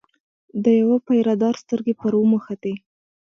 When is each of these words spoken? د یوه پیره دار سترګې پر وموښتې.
د 0.63 0.65
یوه 0.81 0.97
پیره 1.07 1.33
دار 1.41 1.55
سترګې 1.63 1.93
پر 2.01 2.13
وموښتې. 2.17 2.73